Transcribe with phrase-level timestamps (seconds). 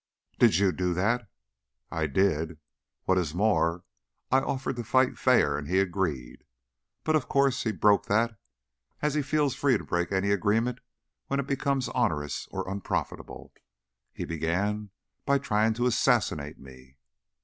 [0.39, 1.29] "Did you do that?"
[1.91, 2.57] "I did.
[3.05, 3.83] What is more,
[4.31, 6.43] I offered to fight fair and he agreed.
[7.03, 8.35] But, of course, he broke that,
[9.03, 10.79] as he feels free to break any agreement
[11.27, 13.53] when it becomes onerous or unprofitable.
[14.11, 14.89] He began
[15.23, 16.97] by trying to assassinate me."